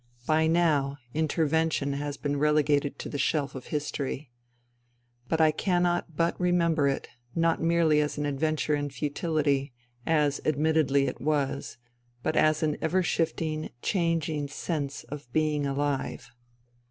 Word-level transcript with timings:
By 0.25 0.47
now," 0.47 0.97
Intervention" 1.21 1.93
has 1.93 2.17
been 2.17 2.39
relegated 2.39 2.97
to 2.97 3.07
the 3.07 3.19
shelf 3.19 3.53
of 3.53 3.67
history. 3.67 4.31
But 5.29 5.39
I 5.39 5.51
cannot 5.51 6.15
but 6.17 6.41
remember 6.41 6.87
it, 6.87 7.07
not 7.35 7.61
merely 7.61 8.01
as 8.01 8.17
an 8.17 8.25
adventure 8.25 8.73
in 8.73 8.89
futility, 8.89 9.73
as 10.03 10.41
admittedly 10.43 11.05
it 11.05 11.21
was, 11.21 11.77
but 12.23 12.35
as 12.35 12.63
an 12.63 12.77
ever 12.81 13.03
shifting, 13.03 13.69
changing 13.83 14.47
sense 14.47 15.03
of 15.03 15.31
being 15.33 15.67
alive. 15.67 16.31